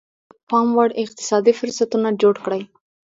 [0.09, 2.61] خلکو ته پاموړ اقتصادي فرصتونه جوړ کړي.